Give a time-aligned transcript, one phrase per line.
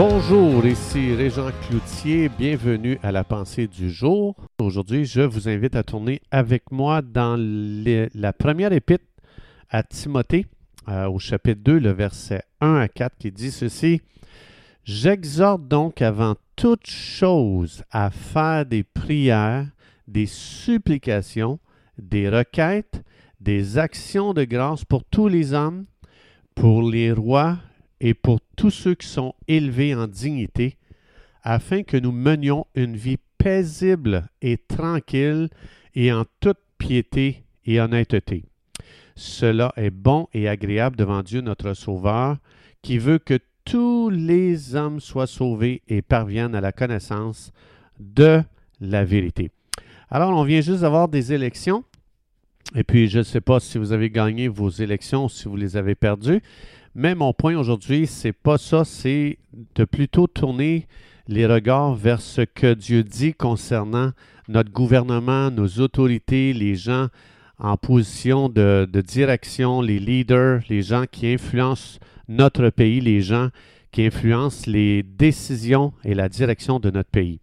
[0.00, 4.36] Bonjour, ici Régent Cloutier, bienvenue à la pensée du jour.
[4.60, 9.04] Aujourd'hui, je vous invite à tourner avec moi dans les- la première épître
[9.68, 10.46] à Timothée,
[10.88, 14.00] euh, au chapitre 2, le verset 1 à 4, qui dit ceci.
[14.84, 19.66] J'exhorte donc avant toute chose à faire des prières,
[20.06, 21.58] des supplications,
[22.00, 23.02] des requêtes,
[23.40, 25.86] des actions de grâce pour tous les hommes,
[26.54, 27.58] pour les rois
[28.00, 30.76] et pour tous ceux qui sont élevés en dignité,
[31.42, 35.48] afin que nous menions une vie paisible et tranquille
[35.94, 38.44] et en toute piété et honnêteté.
[39.14, 42.36] Cela est bon et agréable devant Dieu notre Sauveur,
[42.82, 47.52] qui veut que tous les hommes soient sauvés et parviennent à la connaissance
[47.98, 48.42] de
[48.80, 49.50] la vérité.
[50.10, 51.84] Alors, on vient juste d'avoir des élections.
[52.74, 55.76] Et puis, je ne sais pas si vous avez gagné vos élections si vous les
[55.76, 56.40] avez perdues.
[56.94, 59.38] Mais mon point aujourd'hui, c'est pas ça, c'est
[59.74, 60.86] de plutôt tourner
[61.28, 64.12] les regards vers ce que Dieu dit concernant
[64.48, 67.08] notre gouvernement, nos autorités, les gens
[67.58, 71.98] en position de, direction, les leaders, les gens qui influencent
[72.28, 73.48] notre pays, les gens
[73.90, 77.40] qui influencent les décisions et la direction de notre pays.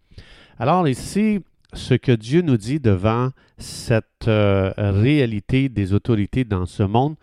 [0.57, 1.41] Alors ici,
[1.73, 7.15] ce que Dieu nous dit devant cette euh, réalité des autorités dans ce monde,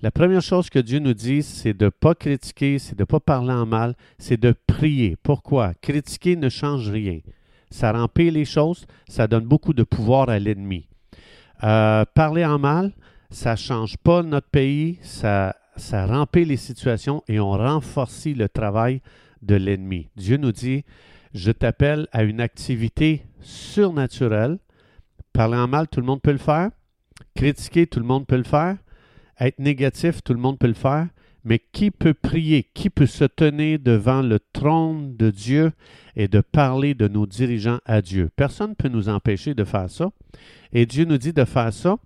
[0.00, 3.06] la première chose que Dieu nous dit, c'est de ne pas critiquer, c'est de ne
[3.06, 5.16] pas parler en mal, c'est de prier.
[5.22, 5.74] Pourquoi?
[5.74, 7.18] Critiquer ne change rien.
[7.70, 10.86] Ça pire les choses, ça donne beaucoup de pouvoir à l'ennemi.
[11.64, 12.92] Euh, parler en mal,
[13.30, 19.02] ça ne change pas notre pays, ça, ça les situations et on renforce le travail
[19.42, 20.08] de l'ennemi.
[20.16, 20.84] Dieu nous dit,
[21.34, 24.58] je t'appelle à une activité surnaturelle.
[25.32, 26.70] Parler en mal, tout le monde peut le faire.
[27.34, 28.76] Critiquer, tout le monde peut le faire.
[29.40, 31.08] Être négatif, tout le monde peut le faire.
[31.44, 32.68] Mais qui peut prier?
[32.74, 35.72] Qui peut se tenir devant le trône de Dieu
[36.16, 38.28] et de parler de nos dirigeants à Dieu?
[38.36, 40.10] Personne ne peut nous empêcher de faire ça.
[40.72, 41.96] Et Dieu nous dit de faire ça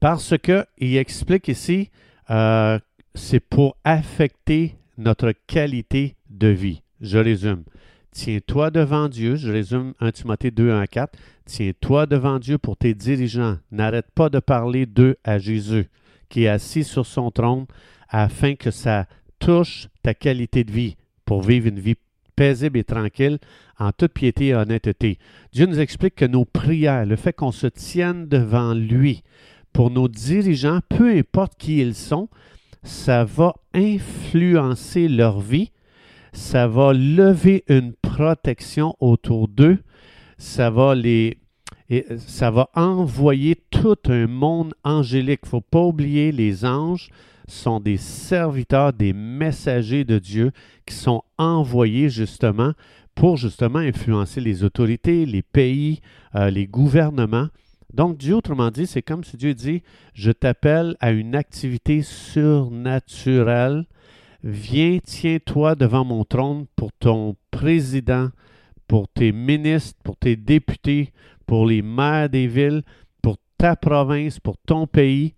[0.00, 1.90] parce qu'il explique ici,
[2.30, 2.78] euh,
[3.14, 6.82] c'est pour affecter notre qualité de vie.
[7.00, 7.64] Je résume.
[8.12, 11.18] Tiens-toi devant Dieu, je résume 1 Timothée 2, 1 à 4.
[11.44, 13.58] Tiens-toi devant Dieu pour tes dirigeants.
[13.70, 15.88] N'arrête pas de parler d'eux à Jésus,
[16.28, 17.66] qui est assis sur son trône,
[18.08, 19.06] afin que ça
[19.38, 21.96] touche ta qualité de vie pour vivre une vie
[22.36, 23.38] paisible et tranquille
[23.78, 25.18] en toute piété et honnêteté.
[25.52, 29.22] Dieu nous explique que nos prières, le fait qu'on se tienne devant lui
[29.72, 32.28] pour nos dirigeants, peu importe qui ils sont,
[32.82, 35.72] ça va influencer leur vie,
[36.32, 39.78] ça va lever une protection autour d'eux,
[40.38, 41.38] ça va les
[41.88, 45.40] et ça va envoyer tout un monde angélique.
[45.44, 47.10] Il ne faut pas oublier, les anges
[47.48, 50.50] sont des serviteurs, des messagers de Dieu
[50.84, 52.72] qui sont envoyés justement
[53.14, 56.00] pour justement influencer les autorités, les pays,
[56.34, 57.48] euh, les gouvernements.
[57.94, 59.82] Donc Dieu, autrement dit, c'est comme si Dieu dit,
[60.12, 63.86] je t'appelle à une activité surnaturelle.
[64.44, 68.28] Viens, tiens-toi devant mon trône pour ton président,
[68.86, 71.12] pour tes ministres, pour tes députés,
[71.46, 72.82] pour les maires des villes,
[73.22, 75.34] pour ta province, pour ton pays,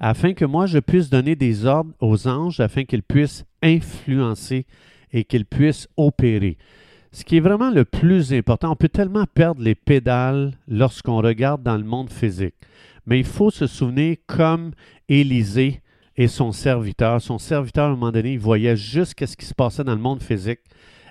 [0.00, 4.66] afin que moi je puisse donner des ordres aux anges, afin qu'ils puissent influencer
[5.12, 6.58] et qu'ils puissent opérer.
[7.12, 11.62] Ce qui est vraiment le plus important, on peut tellement perdre les pédales lorsqu'on regarde
[11.62, 12.54] dans le monde physique.
[13.06, 14.72] Mais il faut se souvenir comme
[15.08, 15.80] Élisée
[16.16, 17.20] et son serviteur.
[17.22, 20.00] Son serviteur, à un moment donné, il voyait juste ce qui se passait dans le
[20.00, 20.60] monde physique.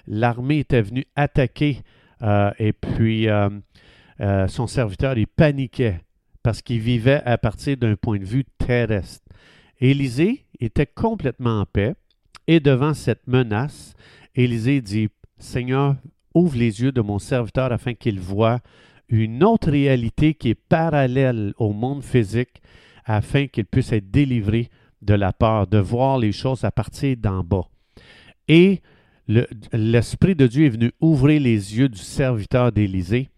[0.08, 1.82] L'armée était venue attaquer
[2.22, 3.50] euh, et puis euh,
[4.22, 6.02] euh, son serviteur, il paniquait
[6.44, 9.26] parce qu'il vivait à partir d'un point de vue terrestre.
[9.80, 11.96] Élisée était complètement en paix
[12.48, 13.94] et devant cette menace,
[14.36, 15.96] Élisée dit Seigneur,
[16.34, 18.60] ouvre les yeux de mon serviteur afin qu'il voie
[19.10, 22.62] une autre réalité qui est parallèle au monde physique
[23.06, 24.70] afin qu'il puisse être délivré
[25.02, 27.68] de la peur, de voir les choses à partir d'en bas.
[28.48, 28.82] Et
[29.28, 33.30] l'Esprit de Dieu est venu ouvrir les yeux du serviteur d'Élisée.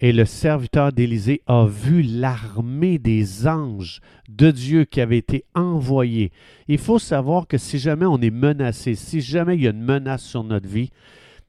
[0.00, 6.30] Et le serviteur d'Élisée a vu l'armée des anges de Dieu qui avait été envoyée.
[6.68, 9.82] Il faut savoir que si jamais on est menacé, si jamais il y a une
[9.82, 10.90] menace sur notre vie,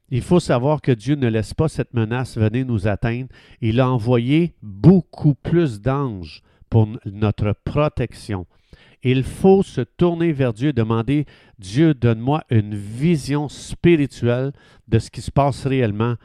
[0.09, 3.27] il faut savoir que Dieu ne laisse pas cette menace venir nous atteindre.
[3.61, 6.41] Il a envoyé beaucoup plus d'anges
[6.71, 8.47] pour notre protection.
[9.03, 11.25] Il faut se tourner vers Dieu et demander,
[11.59, 14.51] Dieu, donne-moi une vision spirituelle
[14.87, 16.15] de ce qui se passe réellement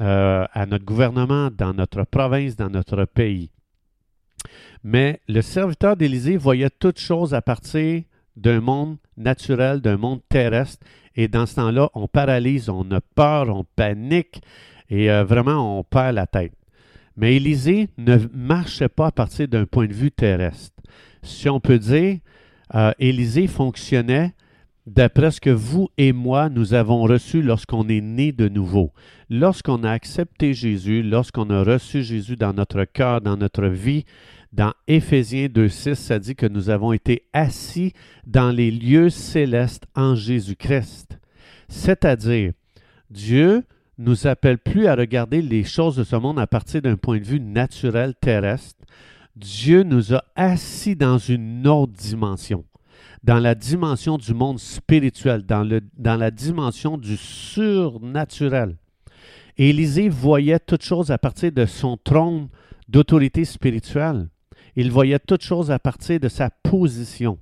[0.00, 3.50] euh, à notre gouvernement, dans notre province, dans notre pays.
[4.84, 8.02] Mais le serviteur d'Élisée voyait toutes choses à partir
[8.36, 10.86] d'un monde naturel, d'un monde terrestre.
[11.16, 14.40] Et dans ce temps-là, on paralyse, on a peur, on panique
[14.88, 16.52] et euh, vraiment on perd la tête.
[17.16, 20.76] Mais Élisée ne marchait pas à partir d'un point de vue terrestre.
[21.22, 22.18] Si on peut dire,
[22.76, 24.32] euh, Élisée fonctionnait
[24.88, 28.92] d'après ce que vous et moi, nous avons reçu lorsqu'on est né de nouveau.
[29.30, 34.04] Lorsqu'on a accepté Jésus, lorsqu'on a reçu Jésus dans notre cœur, dans notre vie,
[34.52, 37.92] dans Éphésiens 2.6, ça dit que nous avons été assis
[38.26, 41.18] dans les lieux célestes en Jésus-Christ.
[41.68, 42.52] C'est-à-dire,
[43.10, 43.64] Dieu
[43.98, 47.24] nous appelle plus à regarder les choses de ce monde à partir d'un point de
[47.24, 48.84] vue naturel terrestre.
[49.36, 52.64] Dieu nous a assis dans une autre dimension,
[53.22, 58.76] dans la dimension du monde spirituel, dans, la dimension du surnaturel.
[59.56, 62.48] Élisée voyait toutes choses à partir de son trône
[62.88, 64.28] d'autorité spirituelle.
[64.76, 67.38] Il voyait toutes choses à partir de sa position.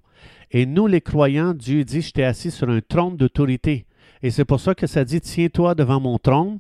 [0.50, 3.87] Et nous, les croyants, Dieu dit, je t'ai assis sur un trône d'autorité.
[4.22, 6.58] Et c'est pour ça que ça dit, tiens-toi devant mon trône,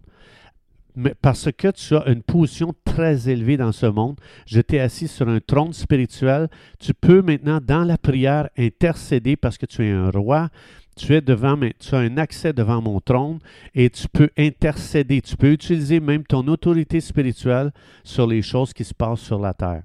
[1.20, 4.18] parce que tu as une position très élevée dans ce monde.
[4.46, 6.48] Je t'ai assis sur un trône spirituel.
[6.78, 10.48] Tu peux maintenant, dans la prière, intercéder parce que tu es un roi.
[10.96, 13.38] Tu, es devant, tu as un accès devant mon trône
[13.74, 15.20] et tu peux intercéder.
[15.20, 17.70] Tu peux utiliser même ton autorité spirituelle
[18.02, 19.82] sur les choses qui se passent sur la terre.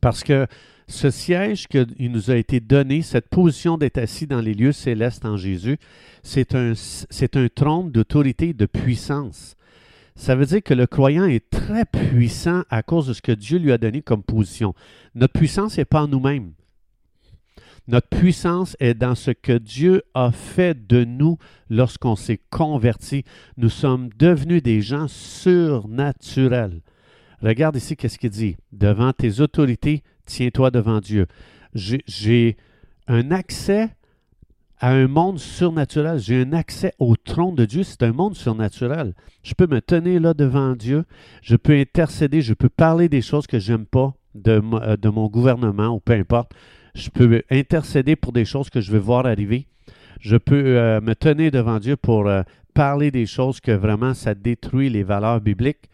[0.00, 0.48] Parce que
[0.88, 5.24] ce siège qui nous a été donné, cette position d'être assis dans les lieux célestes
[5.24, 5.78] en Jésus,
[6.24, 9.54] c'est un, c'est un trône d'autorité de puissance.
[10.16, 13.58] Ça veut dire que le croyant est très puissant à cause de ce que Dieu
[13.58, 14.74] lui a donné comme position.
[15.14, 16.52] Notre puissance n'est pas en nous-mêmes.
[17.88, 21.38] Notre puissance est dans ce que Dieu a fait de nous
[21.70, 23.24] lorsqu'on s'est converti.
[23.56, 26.82] Nous sommes devenus des gens surnaturels.
[27.42, 28.56] Regarde ici qu'est-ce qu'il dit.
[28.72, 31.26] Devant tes autorités, tiens-toi devant Dieu.
[31.74, 32.56] J'ai
[33.08, 33.88] un accès
[34.80, 36.18] à un monde surnaturel.
[36.18, 37.82] J'ai un accès au trône de Dieu.
[37.82, 39.14] C'est un monde surnaturel.
[39.42, 41.04] Je peux me tenir là devant Dieu.
[41.42, 42.42] Je peux intercéder.
[42.42, 46.14] Je peux parler des choses que j'aime pas de, euh, de, mon gouvernement ou peu
[46.14, 46.52] importe.
[46.94, 49.66] Je peux intercéder pour des choses que je veux voir arriver.
[50.20, 52.42] Je peux euh, me tenir devant Dieu pour euh,
[52.74, 55.88] parler des choses que vraiment ça détruit les valeurs bibliques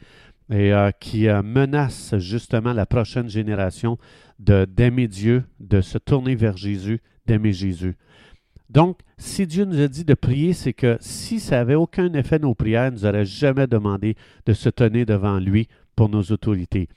[0.51, 3.99] et qui euh, menace justement la prochaine génération
[4.39, 7.97] d'aimer Dieu, de se tourner vers Jésus, d'aimer Jésus.
[8.69, 12.39] Donc, si Dieu nous a dit de prier, c'est que si ça n'avait aucun effet
[12.39, 16.89] nos prières, ne nous aurait jamais demandé de se tenir devant lui pour nos autorités.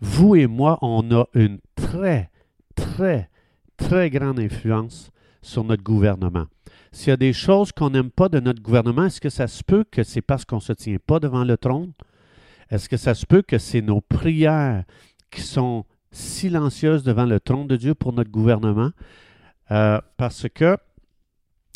[0.00, 2.30] Vous et moi, on a une très,
[2.74, 3.28] très,
[3.76, 5.10] très grande influence
[5.42, 6.46] sur notre gouvernement.
[6.92, 9.62] S'il y a des choses qu'on n'aime pas de notre gouvernement, est-ce que ça se
[9.62, 11.92] peut que c'est parce qu'on ne se tient pas devant le trône?
[12.70, 14.84] Est-ce que ça se peut que c'est nos prières
[15.30, 18.90] qui sont silencieuses devant le trône de Dieu pour notre gouvernement?
[19.70, 20.78] Euh, parce que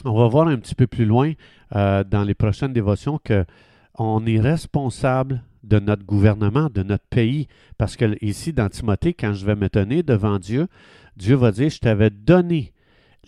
[0.04, 1.32] on va voir un petit peu plus loin
[1.74, 3.44] euh, dans les prochaines dévotions que
[3.98, 7.46] on est responsable de notre gouvernement, de notre pays.
[7.78, 10.66] Parce que ici, dans Timothée, quand je vais me tenir devant Dieu,
[11.16, 12.72] Dieu va dire, je t'avais donné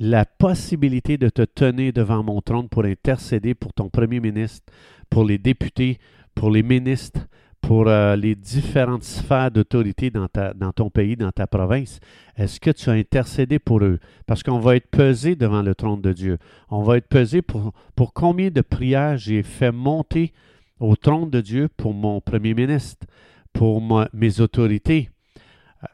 [0.01, 4.73] la possibilité de te tenir devant mon trône pour intercéder pour ton premier ministre,
[5.11, 5.99] pour les députés,
[6.35, 7.21] pour les ministres,
[7.67, 11.99] pour euh, les différentes sphères d'autorité dans, dans ton pays, dans ta province,
[12.37, 13.99] est-ce que tu as intercédé pour eux?
[14.27, 16.39] Parce qu'on va être pesé devant le trône de Dieu.
[16.69, 20.33] On va être pesé pour, pour combien de prières j'ai fait monter
[20.79, 23.07] au trône de Dieu pour mon premier ministre,
[23.53, 25.09] pour mes autorités?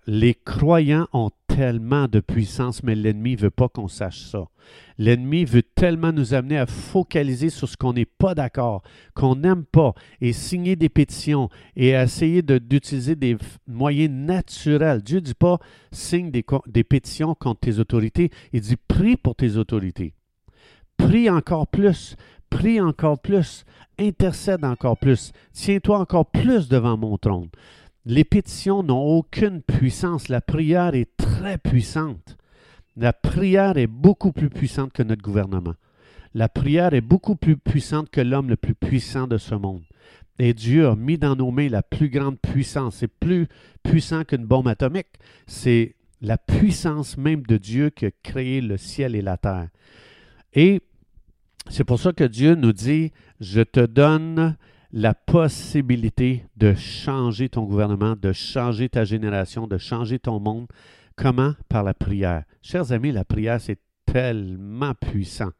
[0.06, 4.44] Les croyants ont tellement de puissance, mais l'ennemi ne veut pas qu'on sache ça.
[4.98, 8.82] L'ennemi veut tellement nous amener à focaliser sur ce qu'on n'est pas d'accord,
[9.14, 15.02] qu'on n'aime pas, et signer des pétitions et essayer d'utiliser des moyens naturels.
[15.02, 15.58] Dieu ne dit pas
[15.90, 20.14] signe des, des pétitions contre tes autorités, il dit prie pour tes autorités.
[20.96, 22.16] Prie encore plus,
[22.50, 23.64] prie encore plus,
[23.98, 27.48] intercède encore plus, tiens-toi encore plus devant mon trône.
[28.06, 30.28] Les pétitions n'ont aucune puissance.
[30.28, 32.36] La prière est très puissante.
[32.96, 35.74] La prière est beaucoup plus puissante que notre gouvernement.
[36.34, 39.82] La prière est beaucoup plus puissante que l'homme le plus puissant de ce monde.
[40.38, 42.96] Et Dieu a mis dans nos mains la plus grande puissance.
[42.96, 43.46] C'est plus
[43.82, 45.18] puissant qu'une bombe atomique.
[45.46, 49.68] C'est la puissance même de Dieu qui a créé le ciel et la terre.
[50.54, 50.80] Et
[51.68, 54.56] c'est pour ça que Dieu nous dit, je te donne
[54.92, 60.66] la possibilité de changer ton gouvernement, de changer ta génération, de changer ton monde.
[61.16, 61.54] Comment?
[61.68, 62.44] Par la prière.
[62.62, 65.50] Chers amis, la prière, c'est tellement puissant.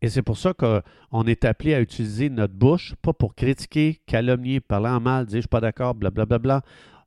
[0.00, 4.60] Et c'est pour ça qu'on est appelé à utiliser notre bouche, pas pour critiquer, calomnier,
[4.60, 6.62] parler en mal, dire je suis pas d'accord, blablabla.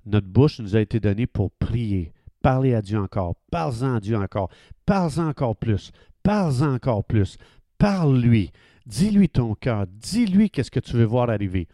[0.05, 2.13] Notre bouche nous a été donnée pour prier.
[2.41, 3.33] parler à Dieu encore.
[3.49, 4.49] Parle-en à Dieu encore.
[4.85, 5.91] Parle-en encore plus.
[6.21, 7.37] Parle-en encore plus.
[7.79, 8.51] Parle-lui.
[8.85, 9.85] Dis-lui ton cœur.
[9.87, 11.67] Dis-lui qu'est-ce que tu veux voir arriver.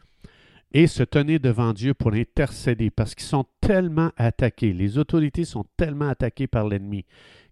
[0.73, 4.71] Et se tenir devant Dieu pour intercéder parce qu'ils sont tellement attaqués.
[4.71, 7.05] Les autorités sont tellement attaquées par l'ennemi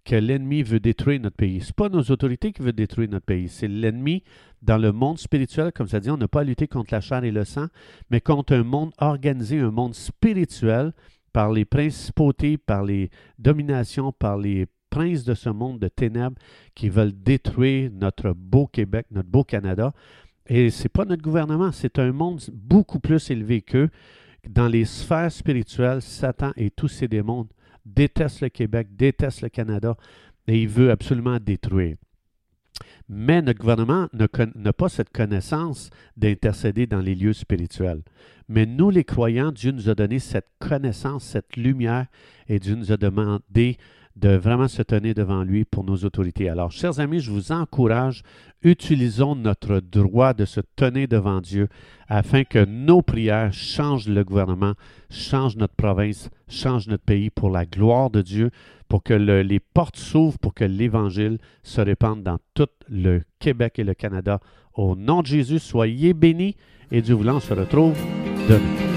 [0.05, 1.61] que l'ennemi veut détruire notre pays.
[1.61, 4.23] Ce n'est pas nos autorités qui veulent détruire notre pays, c'est l'ennemi
[4.61, 7.23] dans le monde spirituel, comme ça dit, on n'a pas à lutter contre la chair
[7.23, 7.67] et le sang,
[8.09, 10.93] mais contre un monde organisé, un monde spirituel
[11.31, 16.37] par les principautés, par les dominations, par les princes de ce monde de ténèbres
[16.75, 19.93] qui veulent détruire notre beau Québec, notre beau Canada.
[20.47, 23.89] Et ce n'est pas notre gouvernement, c'est un monde beaucoup plus élevé qu'eux.
[24.47, 27.47] Dans les sphères spirituelles, Satan et tous ses démons
[27.85, 29.95] détestent le Québec, détestent le Canada
[30.47, 31.95] et il veut absolument détruire.
[33.07, 38.03] Mais notre gouvernement n'a pas cette connaissance d'intercéder dans les lieux spirituels.
[38.47, 42.05] Mais nous, les croyants, Dieu nous a donné cette connaissance, cette lumière,
[42.47, 43.77] et Dieu nous a demandé
[44.15, 46.49] de vraiment se tenir devant lui pour nos autorités.
[46.49, 48.23] Alors, chers amis, je vous encourage,
[48.63, 51.69] utilisons notre droit de se tenir devant Dieu
[52.07, 54.73] afin que nos prières changent le gouvernement,
[55.09, 58.51] changent notre province, changent notre pays pour la gloire de Dieu,
[58.87, 63.83] pour que les portes s'ouvrent, pour que l'Évangile se répande dans tout le Québec et
[63.83, 64.39] le Canada.
[64.73, 66.55] Au nom de Jésus, soyez bénis
[66.91, 67.97] et Dieu voulant, on se retrouve
[68.49, 68.88] demain.